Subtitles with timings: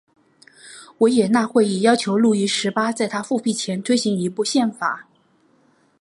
[0.97, 5.05] 维也纳会议要求路易十八在他复辟前推行一部宪法。